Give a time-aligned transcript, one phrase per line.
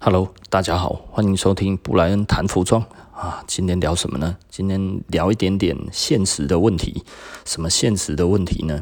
[0.00, 2.80] Hello，大家好，欢迎收听布莱恩谈服装
[3.12, 3.42] 啊。
[3.48, 4.36] 今天聊什么呢？
[4.48, 7.02] 今天聊一点点现实的问题。
[7.44, 8.80] 什么现实的问题呢？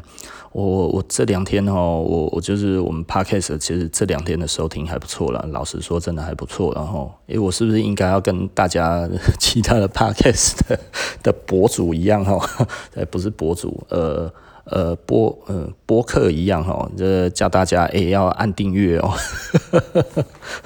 [0.51, 5.43] 我我这两天哦，我我就是我们 Podcast 其实这两天的收听还不错了。
[5.51, 6.71] 老实说，真的还不错。
[6.75, 9.09] 然后，诶，我是不是应该要跟大家
[9.39, 10.79] 其他的 Podcast 的，
[11.23, 12.67] 的博主一样哈？
[12.93, 14.31] 诶， 不是博主，呃。
[14.69, 19.13] 呃，播呃播客一样哈，这叫大家也、要按订阅哦，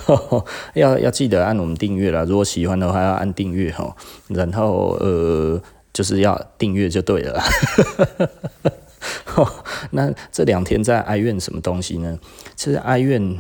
[0.74, 2.24] 要要记得按我们订阅啦。
[2.24, 3.96] 如果喜欢的话要按订阅哈，
[4.30, 5.62] 然后呃
[5.94, 7.40] 就是要订阅就对了。
[9.92, 12.18] 那这两天在哀怨什么东西呢？
[12.56, 13.38] 其实哀怨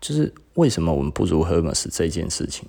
[0.00, 2.68] 就是为什么我们不如 Hermes 这件事情，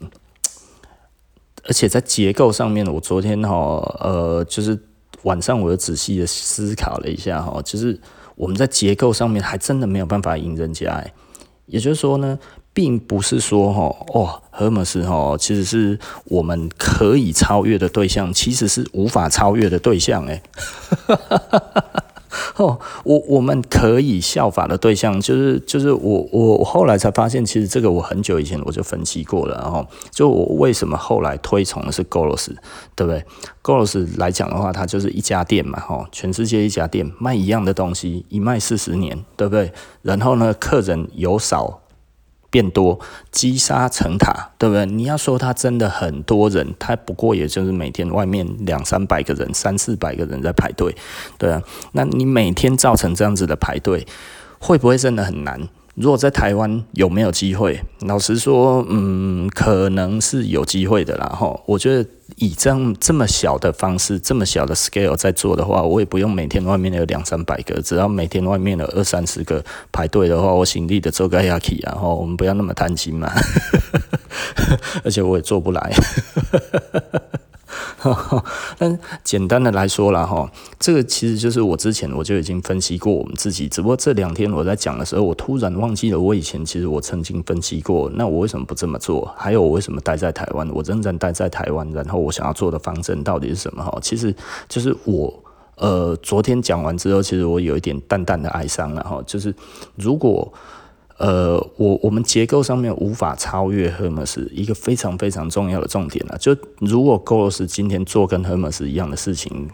[1.65, 3.55] 而且在结构上面，我昨天哈
[3.99, 4.79] 呃就是。
[5.25, 7.99] 晚上我又仔细的思考了一下哈，就是
[8.35, 11.13] 我们在结构上面还真的没有办法赢人家哎，
[11.65, 12.39] 也就是说呢，
[12.73, 20.41] 并不是说哈哦，Hermes 哈其实是我们可以超越的对象，其实是无法超越的对象哎。
[22.57, 32.47] 哦，我我们可以效法的对象就是就是我我后来才发现，其实这个我很久以前我就分析过了，然后就我为什么后来推崇的是 Goros，
[32.95, 33.25] 对不对
[33.61, 39.73] ？Goros 来讲的话，它就是一家店嘛，哈，全世界一家店卖一样的东西，一卖四十年，对不对？
[40.01, 41.81] 然后呢，客人有少。
[42.55, 42.97] 变多，
[43.31, 44.85] 积沙成塔，对不对？
[44.85, 50.95] 你要说他真的很多人，他不过也就是每天外面两三百个人、三四百个人在排队，
[51.37, 51.61] 对啊。
[51.91, 54.07] 那你每天造成这样子的排队，
[54.57, 55.67] 会不会真的很难？
[55.95, 57.81] 如果在台湾有没有机会？
[58.01, 61.25] 老实说，嗯，可能是有机会的啦。
[61.27, 73.31] 哈，我觉得以这样这么小的方式，这么小的 scale 在做的话，我也不用每天外面有两三百个，只要每天外面有二三十个排队的话，我心里的做个下去，然后我们不要那么贪心嘛。
[75.05, 75.93] 而且我也做不来。
[78.77, 89.33] 但简单的来说啦，哈，这个其实就是我之前我就已经分析过我们自己，只不过这两天我在讲的时候，我突然忘记了我以前其实我曾经分析过，那我为什么不这么做？
[89.37, 90.69] 还有我为什么待在台湾？
[90.73, 93.83] 我仍然待在台湾，然后我想要做的方针到底是什么？
[93.83, 94.33] 哈，其实
[94.67, 95.33] 就是我
[95.77, 99.53] 呃昨天讲完之后，其实我有一点淡淡的哀伤了哈，就是
[99.95, 100.51] 如果。
[101.17, 106.37] 呃，我我们结构上面无法超越 Hermes 一个非常非常重要的重点了。
[106.37, 109.69] 就如果 Goros 今天做跟 Hermes 一样的事情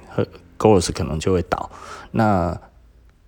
[0.59, 1.71] ，Goros 可能就会倒。
[2.11, 2.55] 那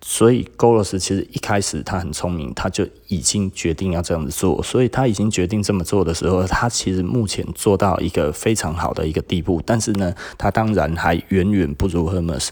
[0.00, 4.62] 所以 Goros 其实一开始他很聪明，他就已经决定要这样子做。
[4.62, 9.60] 所以他已经决定这么做的时候，他其实目前做到一个非常好的一个地步。
[9.66, 12.50] 但是呢，他当然还远远不如 Hermes。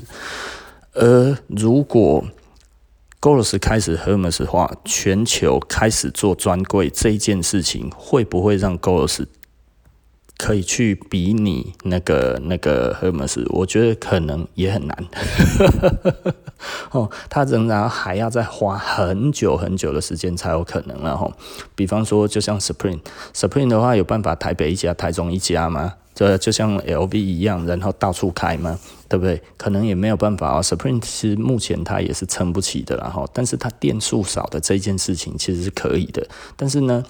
[0.95, 2.25] 而如果
[3.23, 9.27] Goros 开始 Hermes 化，全球开始做专柜这一件事情，会不会让 Goros
[10.37, 13.47] 可以去比拟那个那个 Hermes？
[13.51, 15.07] 我觉得可能也很难。
[16.91, 21.31] 哦，他仍然还要再花很久很久的时间才有可能了哈。
[21.77, 25.95] 比方说，就像 Supreme，Supreme 的话，有办法台北一家、台中一家吗？
[26.15, 28.79] 这就像 LV 一样，然后到处开吗？
[29.09, 29.43] 对不对？
[29.57, 30.63] 可能也没有办法啊。
[30.63, 36.27] Supreme 其实目前它也是撑不起的，然后，但是它店数少的这件事情其实是可以的。
[36.57, 37.03] 但是呢，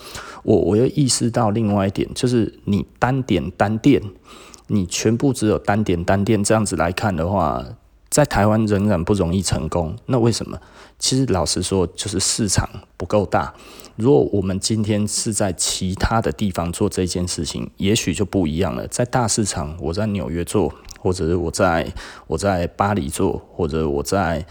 [0.43, 4.03] 我我又意识到另外一点，就是你单点单店，
[4.67, 7.65] 你全部只有单点单店这样子来看的话，
[8.09, 9.97] 在台湾仍然不容易成功。
[10.07, 10.59] 那为什么？
[11.03, 13.53] 其实老实说，就是市场不够大。
[13.97, 18.87] 如果我们今天是在其他的地方做这件事情，也许就不一样了。
[18.87, 20.73] 在大市场，我在纽约做。
[21.01, 21.93] 或者是我在
[22.29, 24.47] 我在巴黎做，或者我在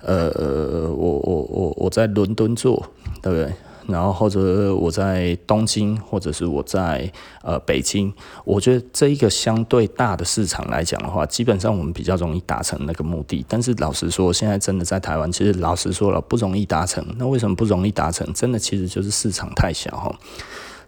[0.00, 2.90] 呃呃我我我我在伦敦做，
[3.22, 3.54] 对不对？
[3.86, 7.10] 然后或者我在东京，或者是我在
[7.42, 8.12] 呃北京，
[8.44, 13.44] 我觉得这一个相对大的市场来讲的话，基本上我们比较容易达成那个目的。
[13.48, 17.04] 但是老实说，现在真的在台湾，其实老实说了不容易达成。
[17.18, 18.30] 那为什么不容易达成？
[18.32, 20.14] 真的其实就是市场太小哈。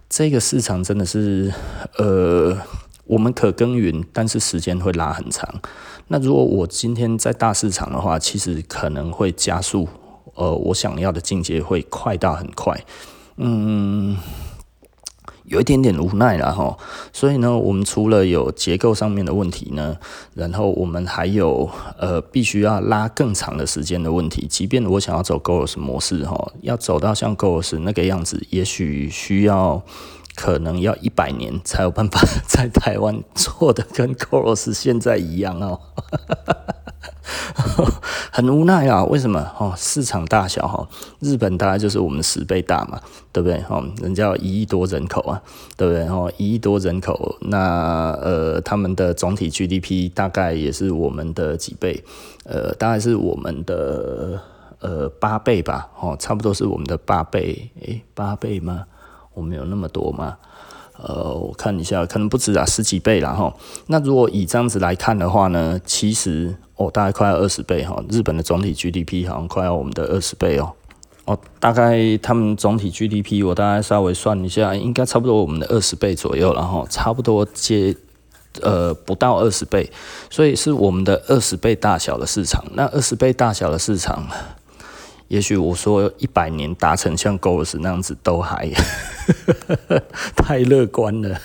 [0.09, 1.53] 这个市场真的是
[1.97, 2.57] 呃。
[3.07, 5.47] 我们可耕耘，但是时间会拉很长。
[6.07, 9.87] 那如果我今天在大市场的话，其实可能会加速，
[10.35, 12.79] 呃，我想要的境界会快到很快。
[13.37, 14.15] 嗯，
[15.45, 16.77] 有一点点无奈了哈。
[17.11, 19.97] 所以呢，我们除了有结构上面的问题呢，
[20.33, 24.45] 然后我们还有呃，必须要拉更长的时间的问题。
[24.47, 29.83] 即便我想要走 Goros 模式哈，要走到像 Goros 那个样子，也许需要。
[30.37, 35.79] 可能要一百年才有办法 在台湾做的跟 Goros 现在一样哦，
[38.31, 39.03] 很无奈啊。
[39.05, 39.39] 为什么？
[39.57, 40.87] 哦，市场大小哈，
[41.19, 42.99] 日本大概就是我们十倍大嘛，
[43.31, 43.63] 对不对？
[43.69, 45.41] 哦，人家一亿多人口啊，
[45.75, 46.07] 对不对？
[46.07, 52.03] 哦，一亿多人口，那呃，他们的总体 GDP 大概也是我们的几倍？
[52.45, 54.39] 呃，大概是我们的
[54.79, 58.85] 呃八倍吧，哦，差不多是我们的八倍，诶，八倍吗？
[59.33, 60.37] 我们有那么多吗？
[60.97, 63.53] 呃，我看一下，可能不止啊，十几倍了哈。
[63.87, 68.01] 那如果以这样子来看的话呢，其实哦，大概快要二十倍哈。
[68.09, 70.71] 日本的总体 GDP 好像快要我们的二十倍哦。
[71.25, 77.95] 哦，大概他们总体 GDP 我大概稍微算一下，应该差不多我们的二十倍左右，然后差不多接
[78.61, 79.91] 呃不到二十倍，
[80.29, 82.63] 所以是我们的二十倍大小的市场。
[82.73, 84.27] 那二十倍大小的市场。
[85.27, 88.69] 也许我说一百年达成像 Goals 那样子都还
[90.37, 91.39] 太乐观了。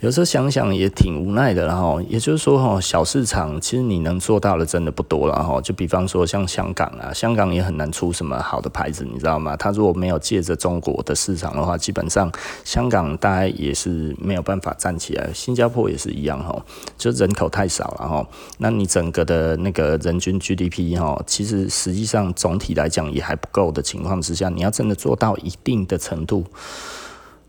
[0.00, 5.58] 有时候想想也挺无奈的，然后也就是说哈，小市场其实你能做到的真的不多了哈。
[5.60, 9.56] 就比方说像香港啊，香港也很难出什么好的牌子，你知道吗？
[9.56, 12.30] 他如果没有借着中国的市场的话，基本上
[12.62, 15.30] 香港大概也是没有办法站起来。
[15.32, 16.62] 新加坡也是一样哈，
[16.98, 18.26] 就人口太少了哈。
[18.58, 26.44] 那你整个的那个人均 GDP 哈，其实实际上总体来讲也还不够的情况之下，你要真的做到一定的程度。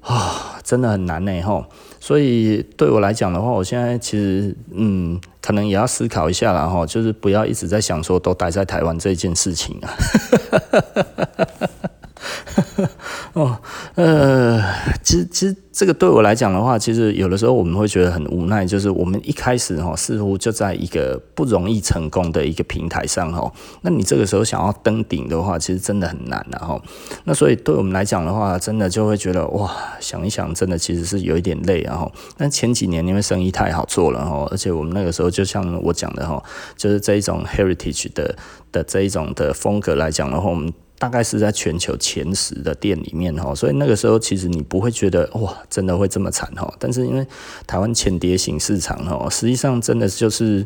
[0.07, 1.65] 啊、真的很难呢，吼！
[1.99, 9.89] 所以对我来讲的话，我现在其实嗯，可能也要思考一下了，吼，就是不要一直在想说都待在台湾这件事情啊。
[13.33, 13.57] 哦，
[13.95, 14.61] 呃，
[15.03, 23.51] 其实其实这个对我来讲的话，其实有的时候我们会觉得很无奈，就是我们一开始哈，似乎就在一个不容易成功的一个平台上哈，
[23.81, 26.81] 那你这个时候想要登顶的话，其实真的很难的哈。
[27.25, 32.11] 那所以对我们来讲的话，真的就会觉得哇，想一想，真的其实是有一点累啊哈。
[32.37, 36.41] 但前几年因为生意太好做了哈，而且我们那个时候就像我讲的哈，
[36.75, 38.35] 就是这一种 heritage 的
[38.71, 40.73] 的这一种的风格来讲的话，我们。
[40.99, 46.73] 大概是在全球前十的店里面哈，所以那个时候其实你不会觉得哇，真的会这么惨哈。
[46.79, 47.25] 但是因为
[47.67, 50.65] 台湾浅跌型市场哈，实际上真的就是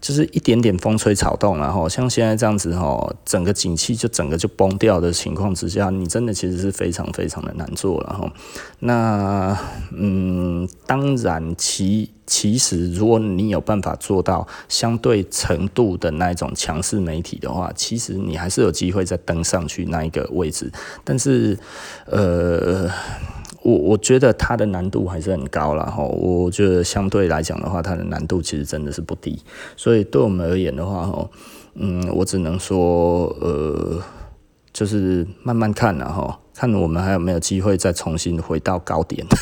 [0.00, 8.32] 就是一点点风吹草动然后，像现在这样子哈，整个景气就整个就崩掉的情况之下，你真的其实是非常非常的难做了哈。
[8.80, 9.58] 那
[9.92, 12.10] 嗯，当然其。
[12.30, 20.70] 其实，如果你有办法做到相对程度的那一种强势媒体的话，其实你还是有机会再登上去那一个位置。
[21.02, 21.58] 但是，
[22.04, 22.86] 呃，
[23.68, 26.02] 我我觉得它的难度还是很高了哈。
[26.02, 29.38] 我觉得相对来讲的话，它的难度其实真的是不低。
[29.76, 31.28] 所以对我们而言的话，哈，
[31.74, 34.00] 嗯，我只能说，呃，
[34.72, 39.26] 就是慢慢看了哈，看我们还有没有机会再重新回到高点。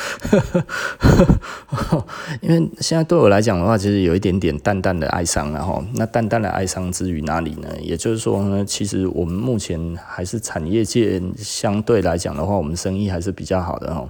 [2.40, 7.68] 因为现在对我来讲的话，其实有一点点淡淡的哀伤，然后那淡淡的哀伤之于哪里呢？
[7.80, 14.08] 也就是说呢，其实我们目前还是产业界相对来讲的话，我们生意还是比较好的哈。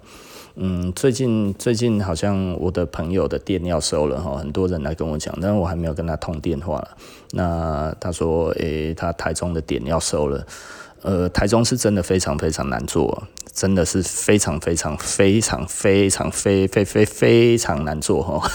[0.56, 6.88] 嗯，最近最近好像我的朋友的店要收了哈，很多人来跟我讲，但是我还没有跟他通电话了。
[7.32, 10.44] 那他说，诶、他台中的店要收了。
[11.02, 18.50] 呃，台中是真的非常非常难做，真的是非常非常非常非常非非非非常难做哈，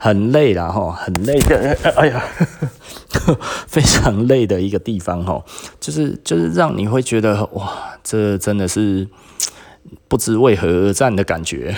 [0.00, 2.24] 很累啦哈，很累的，哎呀，
[3.68, 5.44] 非常累的一个地方哈，
[5.80, 9.06] 就是就是让你会觉得哇，这真的是
[10.08, 11.74] 不知为何而战的感觉。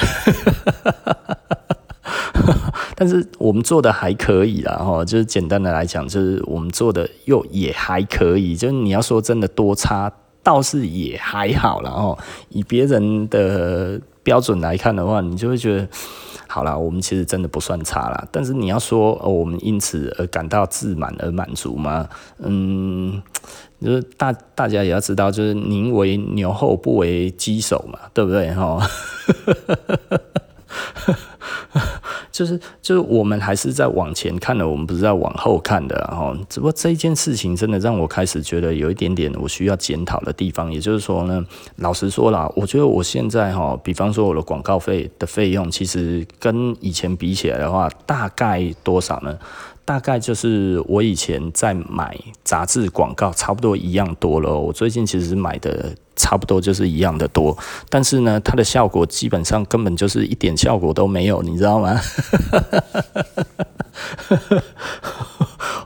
[2.97, 10.12] 但是我们做的还可以啦，哈，就是简单的来讲，就是我们做的又也还可以，就是你要说真的多差，
[10.43, 11.91] 倒是也还好啦。
[11.91, 12.19] 哈。
[12.50, 15.88] 以别人的标准来看的话，你就会觉得，
[16.49, 18.26] 好啦，我们其实真的不算差啦。
[18.31, 22.09] 但是你要说，我们因此而感到自满而满足吗？
[22.38, 23.23] 嗯，
[23.81, 28.53] 就是大大家也要知道，就是宁为牛后不为鸡首嘛，对不对？
[28.55, 28.81] 哈。
[32.35, 36.37] 就是就是我们还是在往前看的，我们不是在往后看的哈。
[36.49, 40.73] 只不过这一件事情真的让我开始觉得有一点点我需要检讨的地方。
[40.73, 49.38] 也就是说呢，老实说啦，我觉得我现在哈，比方说我的广告费的费用，其实跟以前比起来的话，大概多少呢？
[49.85, 54.59] 大概就是我以前在买杂志广告，差不多一样多了。
[54.59, 57.57] 我最近其实买的差不多就是一样的多，
[57.91, 62.00] 但是呢，它的效果基本上根本就是一点效果都没有，你知道吗？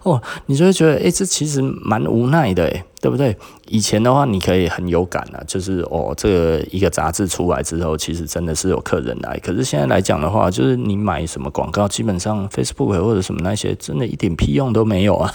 [0.05, 3.37] 哦，你就会觉得，哎、这其实蛮无奈的，对不对？
[3.69, 9.39] 以前的话，你可以很有感啊，就是哦，这一个杂志出来之后，其实真的是有客人来。
[9.39, 15.35] 可是现在来讲的话，就是你买什么广告，基本上 Facebook 或者什么那些，真的一点屁用都没有啊。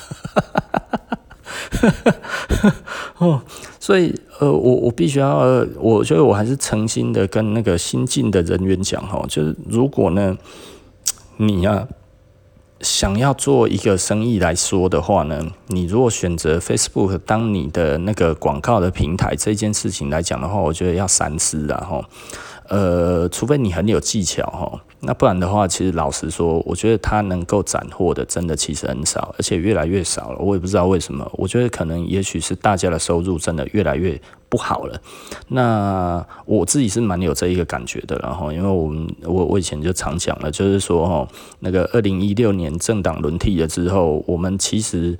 [3.17, 3.41] 哦，
[3.79, 10.37] 所以呃，我我必须要，我觉得我还是诚心的跟那个新进的人员讲哈，就是如果呢，
[11.37, 11.87] 你呀、啊。
[12.83, 22.03] 想要做一个生意来说的话呢，你如果选择 Facebook 当你的那个广告的平台这件事情来讲的话，我觉得要三思啊哈。
[22.73, 30.39] 呃，除非你很有技巧哈，那不然的话，其实老实说，我觉得它能够斩获的真的其实很少，而且越来越少了。
[30.39, 34.99] 我也不知道为什么，我觉得可能也许是大家的收入真的越来越不好了。
[35.49, 41.27] 那我自己是蛮有这一个感觉的，然后因为我们我我以前就常讲了，就是说哈，
[41.59, 45.15] 那个二零一六年政党轮替了之后，我们其实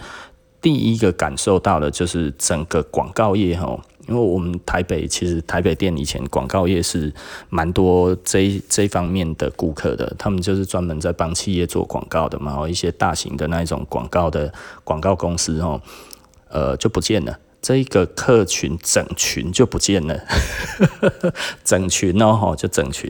[0.60, 3.79] 第一个感受到的就是整个广告业哈。
[4.07, 7.13] 因为我们台北其实台北店以前广告业是
[7.50, 15.81] 蛮多这这方面的顾客的，他们就是专门在帮企业做广告的嘛，一些大型的那一种广告的广告公司哦，
[16.50, 20.19] 呃就不见了，这一个客群整群就不见了，
[21.63, 23.10] 整群哦就整群，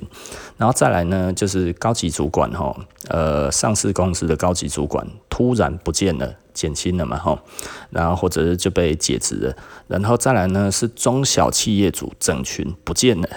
[0.57, 2.75] 然后再来呢就是高级主管哈，
[3.09, 6.35] 呃上市公司的高级主管突然不见了。
[6.53, 7.39] 减薪了嘛，吼，
[7.89, 9.55] 然后或者是就被解职了，
[9.88, 13.27] 然后再来呢是中小企业主整群不见了，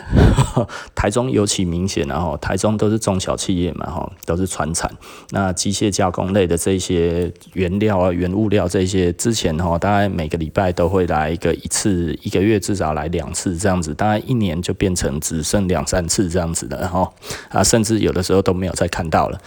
[0.94, 4.90] 台中尤其明显，然后台中都是中小企业嘛，吼，都是传产，
[5.30, 17.12] 那机械加工类的这些原料啊、原物料这些，之前吼大概每个礼拜都会来一个一次，一个月至少来两次这样子，大概一年就变成只剩两三次这样子的，吼，
[17.48, 19.40] 啊，甚至有的时候都没有再看到了。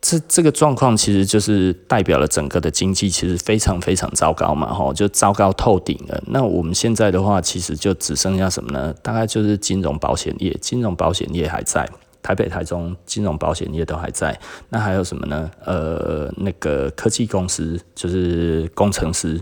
[0.00, 6.22] 这这个状况其实就是代表了整个的经济其实非常非常糟糕嘛，吼，就糟糕透顶了。
[6.26, 8.94] 那我们现在的话，其实就只剩下什么呢？
[9.02, 11.86] 大概就是金融保险业，金融保险业还在，
[12.22, 14.38] 台北、台中金融保险业都还在。
[14.70, 15.50] 那还有什么呢？
[15.66, 19.38] 呃，那个科技公司就是工程师，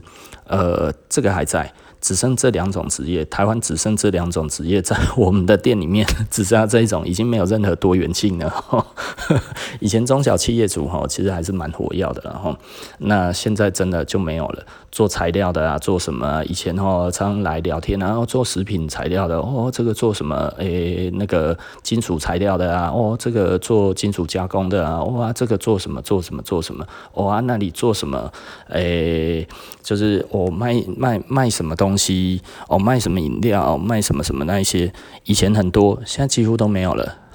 [0.48, 1.72] 呃，这个还在。
[2.00, 8.86] 只剩这两种职业，台湾只剩这两种职业，在我们的店里面 只剩下这一种，已经没有任何多元性了。
[9.80, 12.56] 以前中小企业主哈，其实还是蛮活跃的，然后
[12.98, 14.64] 那现在真的就没有了。
[14.90, 16.42] 做材料的啊，做什么？
[16.46, 20.34] 以前哈常常来聊天，然后做食品材料的哦，这个做什么？
[20.56, 26.00] 诶，那个金属材料的啊，哦，这个做金属加工的啊，哇，这个做什么？
[26.00, 26.40] 做什么？
[26.42, 26.86] 做什么？
[27.12, 28.32] 哦啊，那里做什么？
[28.70, 29.46] 诶，
[29.82, 31.87] 就是我卖卖卖什么东？
[31.88, 33.78] 东西哦，卖什么饮料？
[33.78, 34.92] 卖什么什么那一些？
[35.24, 37.16] 以前很多，现在几乎都没有了。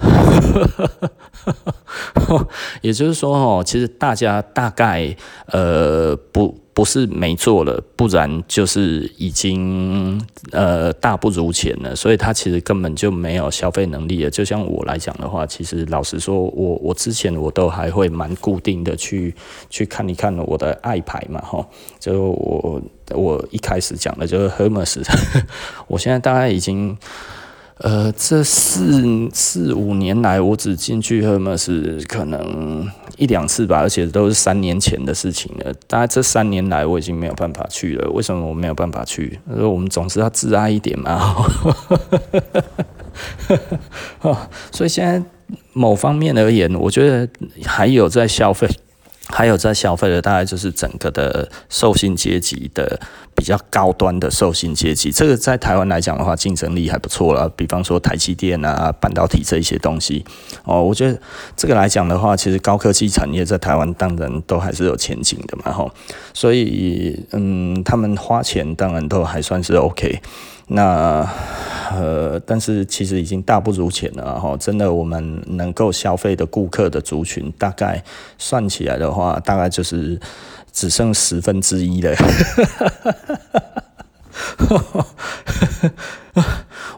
[2.82, 6.62] 也就是说哦，其实大家大概呃不。
[6.74, 10.20] 不是没做了，不然就是已经
[10.50, 14.28] 呃大不如前了，所以他其实根本就没有消费能力了。
[14.28, 19.32] 就像我来讲的话，其实老实说，我我之前我都还会蛮固定的去
[19.70, 21.64] 去看一看我的爱牌嘛，哈，
[22.00, 25.02] 就我我一开始讲的就是 Hermes，
[25.88, 26.96] 我现在大概已经。
[27.78, 35.74] 呃，这四四五年来，我只进去 Hermes 可能一两次吧，而且都是三年前的事情了。
[35.88, 38.08] 大概这三年来，我已经没有办法去了。
[38.12, 39.40] 为什么我没有办法去？
[39.48, 41.34] 呃，我们总是要自爱一点嘛。
[44.70, 45.20] 所以现在
[45.72, 47.28] 某方面而言，我觉得
[47.64, 48.68] 还有在消费。
[49.34, 53.00] 还有在消费的，大概就是整个的受薪阶级的
[53.34, 57.48] 比较高端的受薪阶级，这个在台湾来讲的话，竞争力还不错了。
[57.56, 60.24] 比方说台积电啊、半导体这一些东西，
[60.62, 61.20] 哦，我觉得
[61.56, 65.90] 这个来讲的话，其实高科技产业在台湾当然都还是有前景的嘛，吼。
[66.32, 70.20] 所以，嗯，他们花钱当然都还算是 OK。
[70.66, 71.28] 那
[71.92, 78.02] 呃，但是其实已经大不如前了哈，真的，我们能够消费的顾客的族群，大概
[78.38, 80.18] 算起来的话，大概就是
[80.72, 82.16] 只剩十分之一了。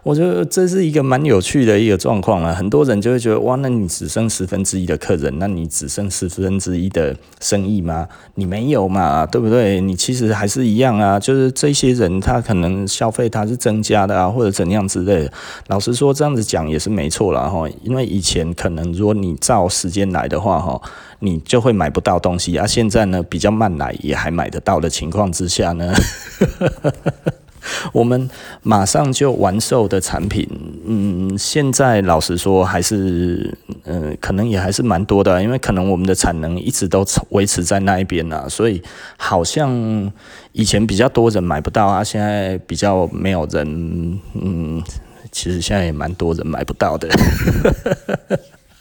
[0.07, 8.07] 我觉得这是一个蛮有趣的一个状况啊，很多人就会觉得哇，那你只剩十分之一的客人，那你只剩十分之一的生意吗？
[8.37, 9.81] 你没有嘛，对不对？
[9.81, 15.33] 你其实还是一样啊，就是这些人他可能消费他是增加的啊，或者怎样之类的。
[15.67, 20.81] 老实说，这样子讲也是没错啦哈，因为以前可能如果你照时间来的话哈，
[21.19, 22.65] 你就会买不到东西啊。
[22.65, 25.93] 现在呢，比较慢来也还买得到的情况之下呢。
[27.93, 28.29] 我们
[28.63, 30.49] 马上就完售的产品，
[30.87, 38.83] 嗯，现在老实说还是，嗯、可能也还是蛮多的，因为可能我们的产能一直都维持在那一边啊，所以
[39.17, 40.13] 好像
[40.53, 44.83] 以前比较多人买不到啊，现在比较没有人，嗯，
[45.31, 47.09] 其实现在也蛮多人买不到的。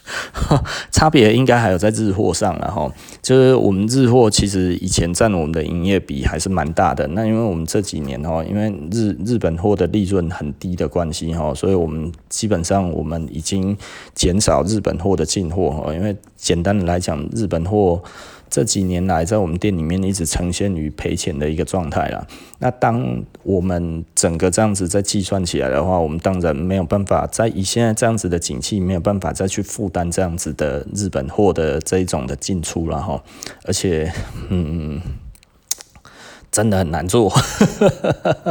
[0.91, 7.07] 差别应该还有在日货上了哈，就是我们日货其实以前占我们的营业比还是蛮大的。
[7.09, 13.75] 那因为我们这几年哈，因为日日本货的利润很低的关系哈，所以我们基本上我们已经
[14.13, 15.93] 减少日本货的进货哈。
[15.93, 18.01] 因为简单的来讲，日本货。
[18.49, 22.25] 这几年来，在我们店里面一直呈现于赔钱的一个状态啦。
[22.59, 33.21] 那当我们整个这样子再计算起来的话，我们当然没有办法在以现在这样子的景气，没有办法再去负担这样子的日本货的这一种的进出了哈。
[33.65, 34.11] 而且，
[34.49, 35.01] 嗯。
[36.55, 37.29] 真的很难做，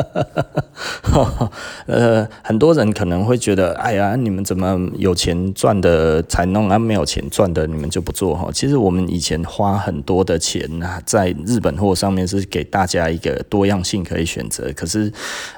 [1.87, 8.51] 呃，很多人可能会觉得，哎呀，你们怎么有钱赚的才弄啊，没有钱赚的你们就不做哈。
[8.53, 15.11] 其实我们以前花很多的钱啊，在日本货上面是给大家一个多样性可以选择，可是，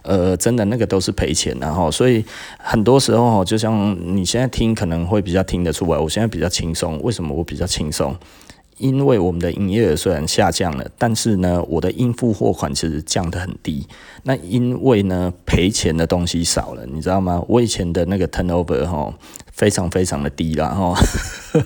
[0.04, 1.90] 呃，真的那个都是赔钱的哈。
[1.90, 2.24] 所以
[2.58, 8.16] 很多时候，就像你现在听可能会比较听得出来，我现在比较轻松，为什么我比较轻松？
[8.78, 13.86] 因为我们的营业额虽然下降了，但是呢，我的应付货款其实降得很低。
[14.24, 17.42] 那因为呢，赔钱的东西少了，你知道吗？
[17.48, 19.14] 我以前的那个 turnover 哈，
[19.52, 20.94] 非常非常的低了哈，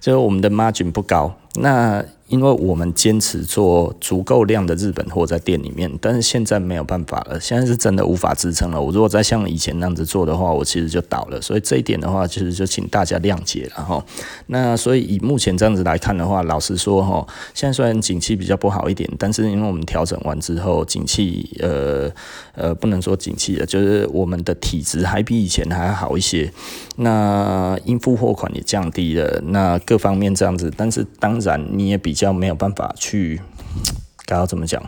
[0.00, 1.36] 就是我们的 margin 不高。
[1.54, 8.80] 那因为我们坚持做足够量的日本货在店里面，但是现在没有办法了，现在是真的无法支撑了。
[8.80, 11.38] 我如果再像以前那样子做的话，我其实就倒了。
[11.42, 14.02] 所以这一点的话，其实就请大家谅解了哈。
[14.46, 22.10] 那所以以目前这样子来看的话，老实说哈，现在虽然景气比较不好一点，但是因为我们调整完之后，景气呃
[22.54, 26.50] 呃不能说景气了，就是我们的体质还比以前还好一些。
[26.96, 32.32] 那应付货款也降低了，那各方面这样子，但是当然你也比较。
[32.32, 33.40] 没有办法去，
[34.26, 34.82] 该要怎么讲？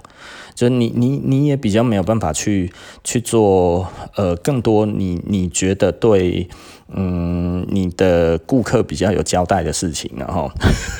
[0.55, 2.73] 就是你你你也比较没有办法去
[3.05, 6.49] 去做呃更多你你觉得对。
[6.93, 10.51] 嗯，你的顾客比较有交代的事情，然后，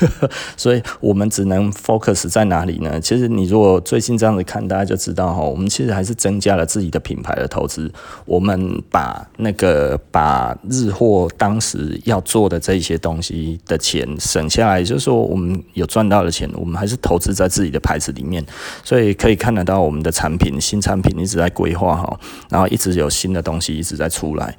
[0.57, 2.99] 所以我们只能 focus 在哪里呢？
[2.99, 7.89] 其实你如果最近这样子看，大家就知道哈，我们其实还是增加了自己的品牌的投资。
[8.25, 18.43] 我们把那个把日货当时要做的这些东西的钱省下来，就是说我们有赚到的钱，我们还是投资在自己的牌子里面。
[18.83, 22.19] 所以可以看得到我们的产品，新产品一直在规划哈，
[22.49, 24.57] 然后一直有新的东西一直在出来。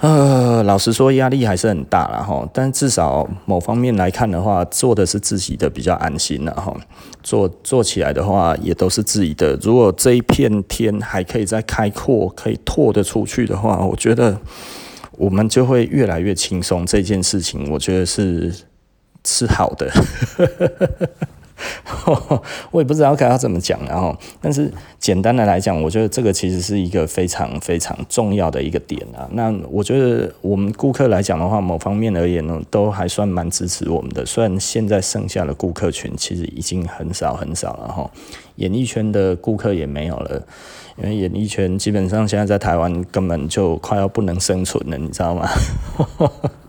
[0.00, 2.46] 呃，老实说，压力还是很大了哈。
[2.52, 6.74] 但至少某方面来看的话，做的是自己的比较安心了哈。
[7.22, 9.56] 做做起来的话，也都是自己的。
[9.62, 14.36] 如果这一片天还可以再开阔，可以拓得出去的话，我觉得
[15.12, 16.84] 我们就会越来越轻松。
[16.84, 18.52] 这件事情，我觉得是
[19.24, 19.90] 是好的。
[22.72, 29.28] 我也不知道该要怎么讲，然后，但是简单的来讲，我觉得这个其实是一个非常非常重要的一个点啊。
[29.32, 34.26] 那我觉得我们顾客来讲的话，某方面而言呢，都还算蛮支持我们的。
[34.26, 38.10] 虽然现在剩下的顾客群其实已经很少很少了哈，
[38.56, 40.42] 演艺圈的顾客也没有了，
[40.96, 45.48] 因为演艺圈基本上现在在台湾根本就快要不能生存了，你知道吗？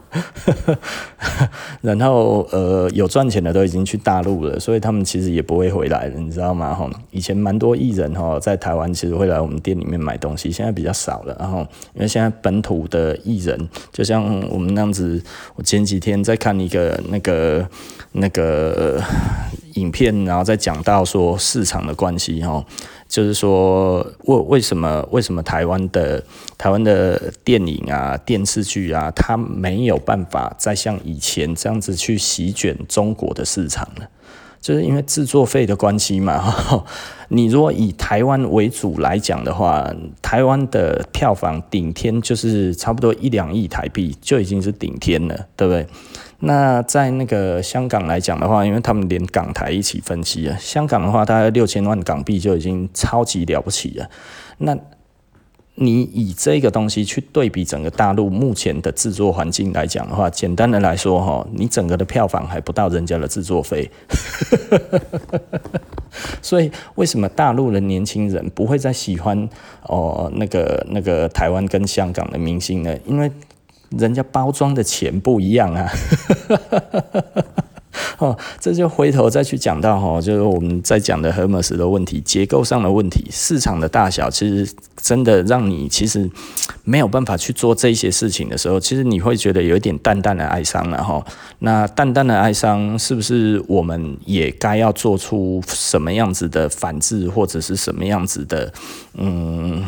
[1.82, 6.74] 然后呃，有赚钱的都已经去大陆了，所以他们其实也不会回来了，你知道吗？
[6.74, 11.36] 哈，以前蛮多艺人哈在台湾其实会来我们店里面买东西，现在比较少了。
[11.40, 11.60] 然后
[11.94, 15.22] 因为现在本土的艺人，就像我们那样子，
[15.56, 17.68] 我前几天在看一个那个
[18.14, 19.02] 那个
[19.76, 22.66] 影片，然后再讲到说市场的关系哈。
[23.08, 26.22] 就是说，为为什么为什么台湾的
[26.58, 34.06] 台湾的电影啊、电视剧啊，它没有办法再像以前这样子去席卷中国的市场呢？
[34.60, 36.84] 就是因为制作费的关系嘛。
[37.30, 39.88] 你如果以台湾为主来讲的话，
[40.24, 45.86] 台湾的票房顶天就是差不多一两亿台币就已经是顶天了，对不对？
[46.40, 54.10] 那在那个香港来讲的话，因为他们连港台一起分析啊，香港的话大概六千万港币就已经超级了不起了。
[54.58, 54.78] 那
[55.78, 63.92] 你以这个东西去对比整个大陆目前的制作环境来讲的话，简单的来说哈，你整个的票房还不到人家的制作费。
[66.42, 69.50] 所以为什么大陆的年轻人不会再喜欢
[69.84, 72.98] 哦那个那个台湾跟香港的明星呢？
[73.06, 73.30] 因为
[73.98, 75.90] 人家包装的钱不一样啊，
[78.20, 86.30] 哦，这就回头再去讲到哈，就是我们在讲的荷尔斯的问题，结构上的问题，市场的大小，其实真的让你其实
[86.84, 91.26] 没有办法去做这些事情的时候，其实你会觉得有一点淡淡的哀伤了哈。
[91.60, 98.74] 那淡淡的哀伤，是不是我们也该要做出什么样子的反制，或者是什么样子的，
[99.14, 99.84] 嗯？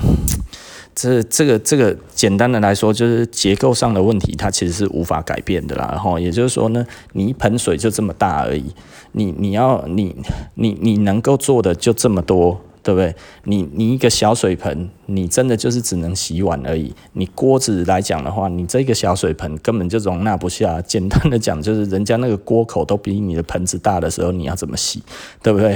[0.98, 5.90] 这这个这个简单的来说，就是结构上的问题，它其实是无法改变的啦。
[5.92, 6.84] 然后也就是说呢，
[7.14, 8.74] 你一盆水就这么大而已，
[9.12, 10.16] 你你要你
[10.56, 12.60] 你你能够做的就这么多。
[12.84, 13.14] 对不对？
[13.44, 16.94] 你你一个小水盆，你真的就是只能洗碗而已。
[17.14, 20.80] 你锅子来讲的话，你这个小水盆根本就容纳不下。
[20.82, 25.02] 简单的讲，就是人家那个锅口都比你的盆子大的时候，你要怎么洗？
[25.42, 25.76] 对不对？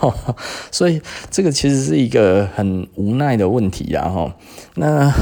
[0.70, 4.08] 所以这个其实是一个很无奈的问题啊！
[4.08, 4.34] 哈，
[4.76, 5.12] 那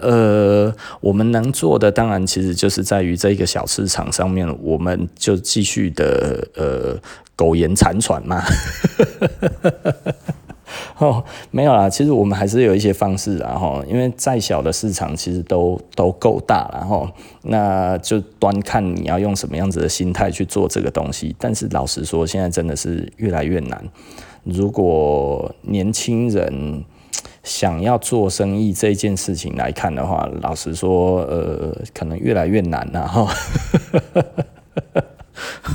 [0.00, 6.98] 呃，我们能做的当然其实就是在于这个小市场上面，我们就继续的呃。
[7.38, 8.42] 苟延残喘嘛，
[10.98, 21.34] 哦， 没有啦，其实我们还是有一些方式啊，哈，因为再小的市场其实都都够大了，哈，那就端看你要用什么样子的心态去做这个东西。
[21.38, 23.84] 但是老实说，现在真的是越来越难。
[24.44, 26.84] 如果年轻人
[27.42, 33.28] 想要做生意这件事情来看的话，老实说，呃，可能越来越难了，哈。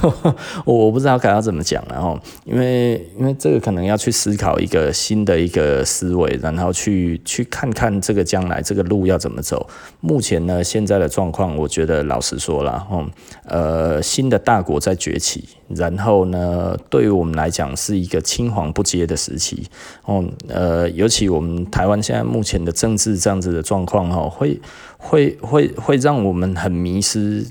[0.66, 9.68] 我我不知道该要怎么讲，然后因为因为这个可能要去思考一个新的一个思维，然后去去看看这个将来这个路要怎么走。
[10.00, 13.06] 目前呢，现在的状况，我觉得老实说了，哈，
[13.46, 19.68] 呃，新的大国在崛起，然后呢，对于我们来讲是一个青黄不接的时期，
[20.06, 24.60] 哦，呃，尤其我们台湾现在目前的政治这样子的状况，哈，会
[24.98, 27.46] 会会会让我们很迷失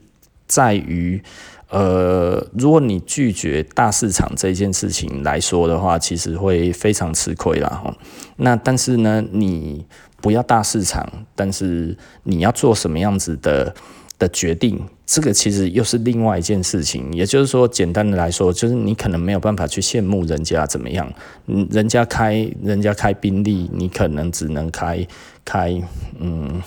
[0.47, 1.23] 在于。
[1.71, 7.97] 呃，如果你拒绝大市场这件事情来说的话，其实会非常吃亏啦哈。
[8.37, 9.87] 那但是呢，你
[10.21, 13.73] 不要大市场，但是你要做什么样子的
[14.21, 14.81] 的决定？
[15.05, 21.13] 这个其实又是另外一件事情，也就是说，简单的来说，就是你可能没有办法去羡慕人家怎么样，
[21.49, 25.05] 嗯，人家开人家开宾利，你可能只能开
[25.45, 25.83] 开，
[26.21, 26.63] 嗯，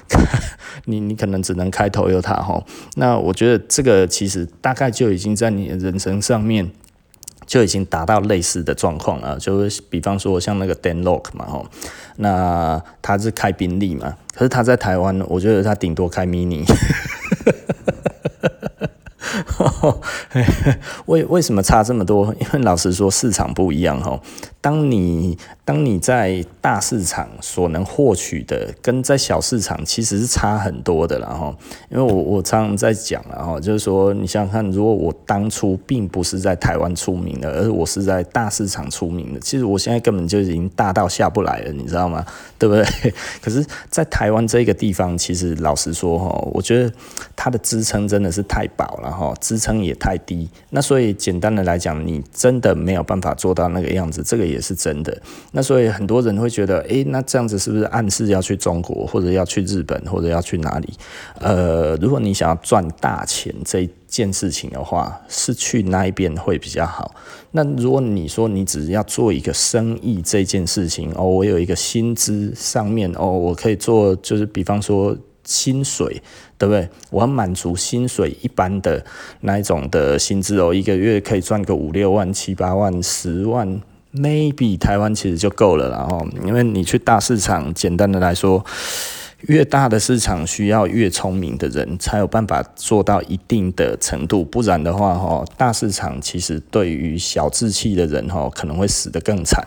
[0.86, 2.64] 你你可能只能开 Toyota 哈。
[2.94, 6.70] 那我觉得这个其实大概就已经在你的人生上面
[7.44, 11.70] 就已经达到类似的状况了，就是比方说像那个 Dan Lok 嘛哈，
[12.16, 16.62] 那他是开宾利嘛，可是他在台湾，我觉得他顶多开 Mini。
[21.06, 22.34] 为为什么差这么多？
[22.38, 24.20] 因为老实说，市场不一样哈。
[24.66, 31.56] 当你当你在大市场所能获取的，跟在小市场其实是差很多的了哈。
[31.88, 42.26] 因为我我常常在讲了哈，就是说你想想看，如果我当初并不是在台湾出名的，而是我是在大市场出名的，其实我现在根本就已经大到下不来了，你知道吗？
[42.58, 42.84] 对不对？
[43.40, 46.92] 可是，在台湾这个地方，其实老实说哈，我觉得
[47.36, 50.50] 它的支撑真的是太薄了哈，支撑也太低。
[50.70, 55.16] 那所以简单的来讲，你真的没有办法做到那个样子，这个也也是真的。
[55.52, 60.92] 那所以很多人会觉得，诶，那这样子是不是暗示要去中国，或者要去日本，或者要去哪里？
[61.38, 67.14] 呃，如果你想要赚大钱这件事情的话，是去那一边会比较好。
[67.52, 75.16] 那如果你说你只是要做一个生意这件事情，哦，我有一个薪资上面，哦，我可以做，就是比方说。
[75.48, 76.20] 薪水
[76.58, 76.88] 对不对？
[77.08, 79.00] 我要满足薪水一般的
[79.42, 83.80] 那一种的薪资哦，一个月可以赚个五六万、七八万、十万
[84.16, 88.64] ，maybe 台湾其实就够了，然后因为你去大市场，简单的来说。
[89.48, 99.64] 越大的市场需要越聪明的人才有办法做到一定的程度，不然的话，哈，大市场其实对于小志气的人，哈，可能会死得更惨。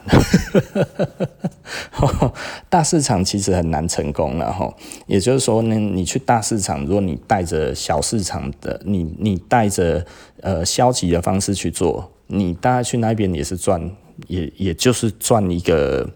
[2.68, 4.74] 大市场其实很难成功了，哈。
[5.06, 10.04] 也就是说呢，你去大市场，如果你带着小市场的，你你带着
[10.42, 13.80] 呃消极的方式去做，你大概去那边也是赚，
[14.28, 16.10] 也也就是赚一个。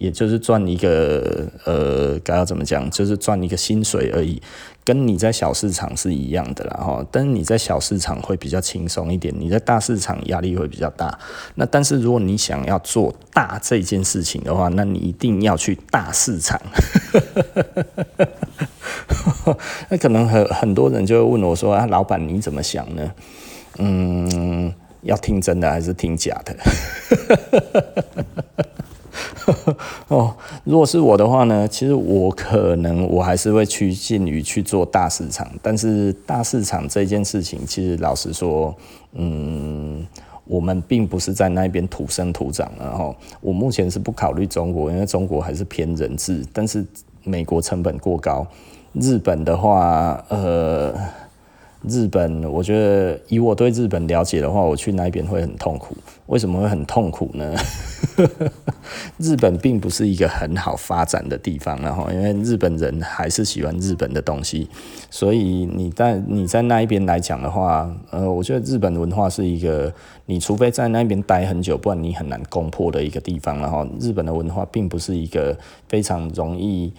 [0.00, 2.90] 也就是赚一个呃，该要怎么讲？
[2.90, 4.40] 就是赚一个薪水而已，
[4.82, 7.06] 跟你在小市场是一样的啦哈。
[7.12, 11.18] 但是你在小市场会比较轻松一点，你在大市场压力会比较大。
[11.56, 16.58] 那但是如果你想要做大这件事情的话，那你一定要去大市场。
[19.90, 23.12] 那可能很很多人就会问我说：“啊，老板你怎么想呢？”
[23.78, 26.56] 嗯，要听真的还是听假的？
[30.08, 30.34] 哦，
[30.64, 38.74] 如果是我的话呢，其实我可能我还是会趋近于去做大市场，但是大市场这件事情，其实老实说，
[39.12, 40.06] 嗯，
[40.44, 46.84] 我们并不是在那边土生土长，然后我目前是不考虑中国，因为中国还是偏人质，但是
[47.24, 48.46] 美国成本过高，
[48.92, 50.94] 日本的话，呃。
[51.88, 55.96] 日本，我觉得以我对日本了解的话，我去那边会很痛苦。
[56.26, 57.54] 为什么会很痛苦呢？
[59.18, 64.68] 日本并不是一个很好发展的地方，然后因为日本人还是喜欢日本的东西，
[65.10, 69.92] 所以你在你在那一边来讲的话，呃，我觉得日本文化是一个，
[70.26, 73.58] 你除非在那边待很久，不然你很难攻破的一个地方。
[73.58, 75.56] 然后日本的文化并不是一个
[75.88, 76.92] 非常容易。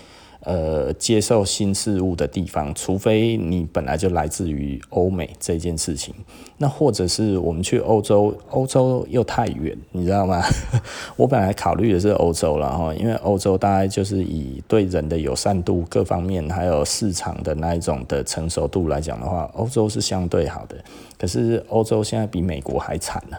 [0.43, 6.13] 呃，接受新事物的地方，除非你本来就来自于欧美这件事情，
[6.57, 10.41] 那或者是我们去欧洲，欧洲又太远，你知道吗？
[11.15, 20.75] 我本来考虑的是欧洲了哈，因为欧洲大概就是以对人的友善度各方面，还有市场的那一种的成熟度来讲的话，欧洲是相对好的。
[21.19, 23.37] 可是欧洲现在比美国还惨呢。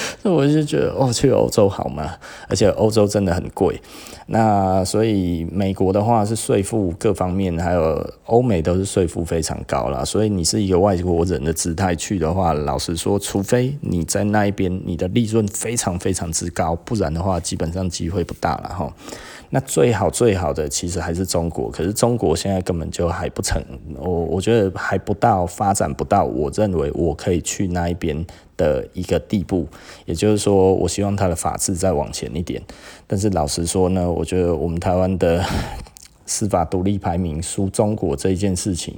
[0.22, 2.14] 那我就觉得哦，去欧洲好吗？
[2.48, 3.80] 而且欧洲真的很贵。
[4.30, 10.04] 那所以美国的话是税负各方面，还有欧美都是税负非常高啦。
[10.04, 18.92] 所以你是一个外国人的姿态去的话，老实说，除非你在那一边你的利润非常非常之高，不然的话基本上机会不大了哈。
[19.50, 23.62] 那最好最好的其实还是中国，可是中国现在根本就还不成，
[23.96, 29.66] 我我觉得还不到发展不到，我认为我可以去那一边的一个地步，
[30.04, 32.62] 也就是说，我希望他的法治再往前一点。
[33.06, 35.44] 但是老实说呢，我觉得我们台湾的。
[36.28, 38.94] 司法独立排名输中国这一件事情，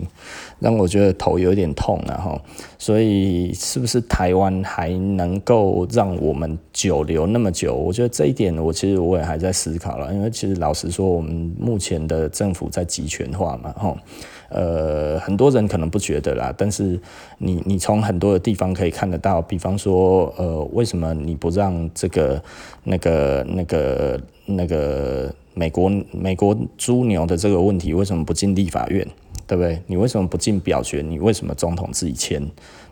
[0.59, 2.39] 让我觉得头有点痛了哈。
[2.77, 7.75] 所以，是不是台湾还能够让我们久留那么久？
[7.75, 10.13] 我觉得这一点，我其实我也还在思考了。
[10.13, 13.97] 因为其实老实说，我们目前的政府在集权化嘛，哈。
[14.49, 16.99] 呃，很多人可能不觉得啦，但是
[17.39, 22.43] 你你从很多的地方可以看得到，比方说，呃，为什么你不让这个
[22.83, 29.07] 那个那个那个美国美国猪牛的这个问题，为什么不进立法院？
[29.47, 29.83] 对不对？
[29.89, 31.03] 你为什么不进表决？
[31.03, 32.41] 你为什么总统自己签？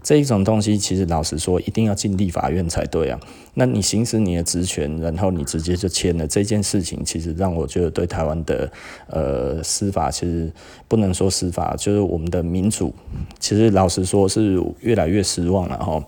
[0.03, 3.21] 这一种东西，其实老实说，一定要进立法院才对啊。
[3.55, 8.69] 那你行使你的职权，然后你直接就签了这件事情，其实让我觉得对台湾的
[9.07, 10.53] 呃司法，其实
[10.89, 12.93] 不能说司法，就是我们的民主，
[13.39, 16.05] 其实老实说是越来越失望了哈。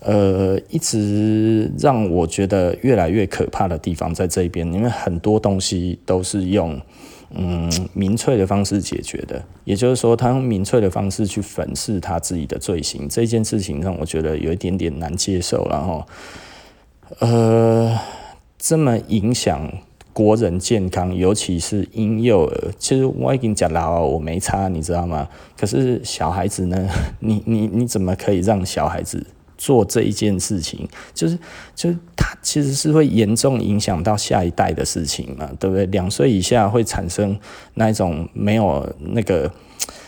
[0.00, 6.80] 呃，一直让我觉得越来越可怕的地方在这边，因为很多东西都是用。
[7.32, 15.64] 嗯，民粹的方式解决的，也就是说，他用民粹的方式去粉饰他自己的罪行，这件事情让我觉得有一点点难接受。
[15.70, 16.04] 然后，
[17.20, 17.96] 呃，
[18.58, 19.72] 这么影响
[20.12, 22.72] 国人健康，尤其是婴幼儿。
[22.80, 25.28] 其实我已经讲了，我没差，你知道吗？
[25.56, 26.88] 可是小孩子呢？
[27.20, 29.24] 你你你怎么可以让小孩子？
[29.60, 31.38] 做这一件事情，就是
[31.74, 35.84] 就是它其实是会严重影响到下一代的事情嘛，对不对？
[35.86, 37.38] 两岁以下会产生
[37.74, 39.52] 那种没有那个，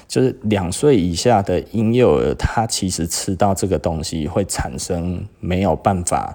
[0.09, 6.35] 就是两岁以下的婴幼儿，他其实吃到这个东西会产生没有办法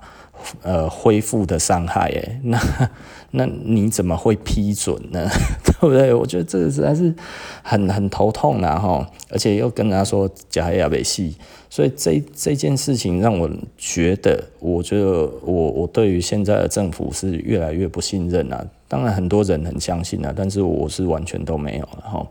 [0.62, 2.60] 呃恢复的伤害，诶，那
[3.32, 5.28] 那你怎么会批准呢？
[5.64, 6.14] 对不对？
[6.14, 7.14] 我觉得这个实在是
[7.62, 11.36] 很很头痛啊，哈，而且又跟他说假黑亚北戏。
[11.70, 18.66] 所以这这件事情让我觉得，我觉得我我对于现在的政府是越来越不信任了。
[18.88, 22.26] 当然很多人很相信了，但是我是完全都没有了哈。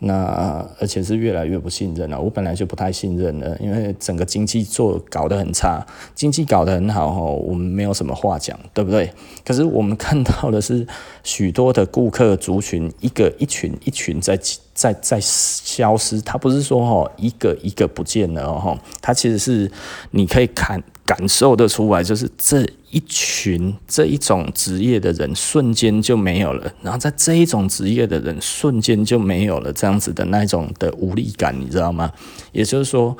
[0.00, 2.20] 那而且是越来越不信任了。
[2.20, 5.84] 我本来就不太信任了，因为整个经济做搞得很差，
[6.14, 9.12] 经济搞得很好哈，我们没有什么话讲，对不对？
[9.44, 10.86] 可是我们看到的是
[11.24, 14.38] 许多的顾客族群，一个一群一群在。
[14.78, 19.68] 在在消失，它不是说哈一个一个不见了哈，它其实是
[20.12, 32.12] 你可以看感受得出来，就是这一群这一种职业的人瞬间就没有了，然后在这一种职业的人瞬间就没有了，这样子的那种的无力感，你知道吗？
[32.52, 33.16] 也就是说。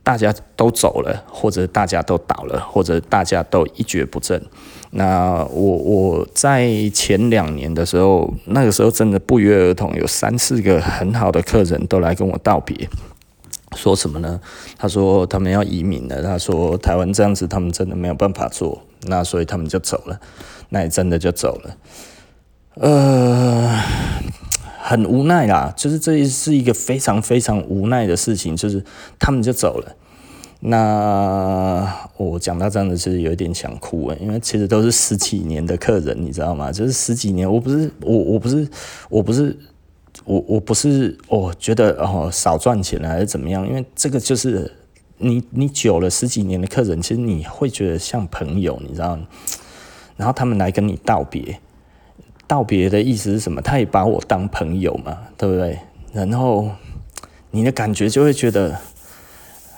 [0.00, 4.42] 大家都走了，或者大家都倒了，或者大家都一蹶不振。
[4.92, 12.88] 那我我在前两年的时候，那个时候真的不约而同有三四个很好的客人都来跟我道别，
[13.76, 14.40] 说什么呢？
[14.76, 20.20] 他说他们要移民了，他说台湾这样子他们真的没有办法做，那所以他们就走了，
[20.70, 21.76] 那也真的就走了。
[22.74, 23.80] 呃。
[24.80, 28.82] 很无奈啦，就是这是一个非常非常无奈的事情，就是
[29.18, 29.94] 他们就走了。
[30.60, 36.72] 那我讲到这样子，其实有一点想哭诶，因为其实都是十几年的客人，你知道吗？
[36.72, 38.66] 就是十几年，我不是我我不是
[39.10, 39.54] 我不是
[40.24, 43.66] 我我不是哦，觉得哦少赚钱了还是怎么样？
[43.66, 44.70] 因为这个就是
[45.18, 49.18] 你你久了十几年的客人，其实你会觉得像朋友，你知道？
[50.16, 51.60] 然后他们来跟你道别，
[52.46, 53.60] 道别的意思是什么？
[53.62, 55.78] 他也把我当朋友嘛，对不对？
[56.12, 56.70] 然后
[57.50, 58.78] 你的感觉就会觉得。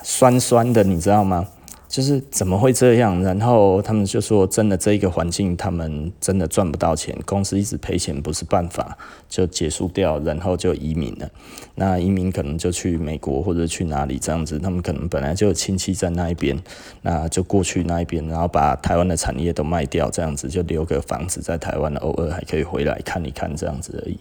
[0.03, 1.46] 酸酸的，你知道吗？
[1.90, 3.20] 就是怎么会这样？
[3.20, 8.96] 然后他们就说，真的这一个环境，他们真的赚不到钱，公司一直赔钱不是办法，
[9.29, 11.29] 就结束掉，然后就移民了。
[11.74, 16.57] 那移民可能就去美国或者去哪里这样子，他们可能本来就有亲戚在那一边，
[17.03, 24.16] 那就过去那一边，然后把台湾的产业都卖掉，这样子就留个房子在台湾，偶尔还可以回来看一看这样子而已。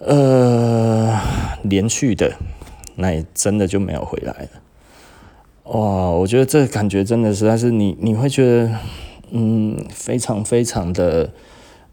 [0.00, 1.16] 呃，
[1.62, 2.32] 连续的，
[2.96, 4.48] 那也真的就没有回来了。
[5.66, 8.78] 哇，我觉得这个感觉真的实在是你，你会觉得，
[9.32, 11.32] 嗯，非常非常的，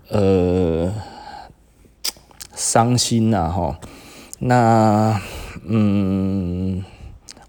[0.10, 0.94] 呃，
[2.54, 3.80] 伤心呐，哈。
[4.38, 5.20] 那，
[5.66, 6.84] 嗯，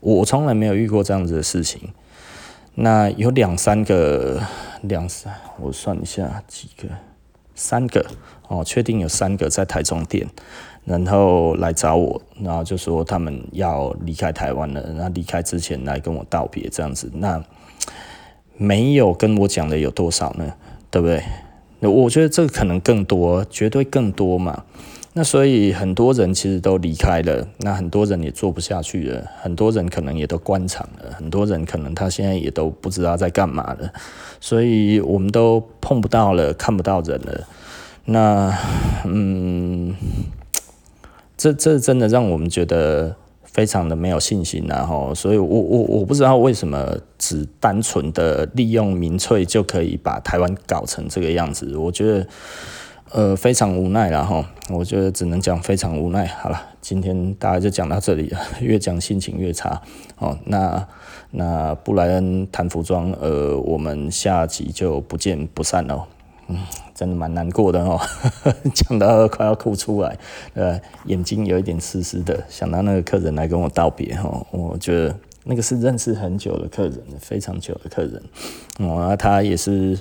[0.00, 1.90] 我从来没有遇过这样子的事情。
[2.76, 4.40] 那有两三个，
[4.80, 6.88] 两三，我算一下几个，
[7.54, 8.06] 三个，
[8.48, 10.26] 哦，确定有三个在台中店。
[10.84, 14.82] 然后来找我，然后就说他们要离开台湾了。
[14.94, 17.10] 那离开之前来跟我道别，这样子。
[17.14, 17.42] 那
[18.56, 20.52] 没有跟我讲的有多少呢？
[20.90, 21.22] 对不对？
[21.80, 24.62] 那我觉得这个可能更多，绝对更多嘛。
[25.14, 33.92] 那所以很多人其实都离开了，那很多人也做不下去了，很多人可能也都关厂了，很多人可能他现在也都不知道在干嘛了。
[34.40, 37.48] 所以我们都碰不到了，看不到人了。
[38.04, 38.54] 那
[39.04, 39.94] 嗯。
[41.36, 52.26] 这这真的让我们觉得非常的没有信心然后，所以我我我不知道为什么只单纯的利用民粹就可以把台湾搞成这个样子，我觉得
[53.12, 56.26] 呃非常无奈然后，我觉得只能讲非常无奈。
[56.26, 59.80] 好了，今天大家就讲到这里了， 越讲心情越差
[60.18, 60.36] 哦。
[60.46, 60.86] 那
[61.30, 66.04] 那布莱恩谈服装，呃，我们下集就不见不散喽。
[66.48, 66.58] 嗯，
[66.94, 67.98] 真的蛮难过的哦，
[68.74, 70.18] 讲到快要哭出来，
[70.54, 72.42] 呃，眼睛有一点湿湿的。
[72.48, 78.22] 想到那个客人来跟我道别哦，我觉得那个是认识很久的客人，非常久的客人。
[78.78, 79.98] 哦，他也是，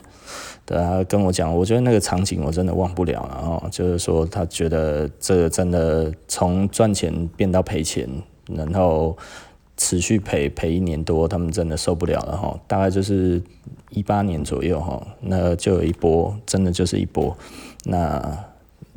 [0.66, 3.28] 对啊跟我讲，我觉得那个场景我真的忘不了。
[3.34, 8.08] 然后就是说，他觉得这个真的从赚钱变到赔钱，
[8.48, 9.18] 然后。
[9.78, 12.60] 持续赔赔一年多，他们真的受不了了哈。
[12.68, 13.42] 大概就是
[13.90, 17.36] 一八年左右哈，那就有一波，真的就是一波。
[17.86, 18.46] 那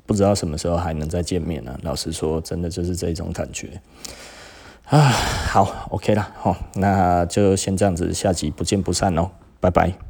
[0.07, 1.79] 不知道什么时候还能再见面呢？
[1.83, 3.81] 老实说，真的就是这种感觉
[4.85, 5.01] 啊。
[5.01, 10.06] 好，OK 了，哈，那就先这样子，下集不见不散哦，拜拜。